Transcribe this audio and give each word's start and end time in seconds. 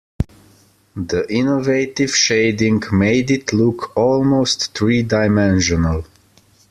The 0.95 1.27
innovative 1.31 2.15
shading 2.15 2.81
made 2.91 3.29
it 3.29 3.53
look 3.53 3.95
almost 3.95 4.75
three-dimensional. 4.75 6.05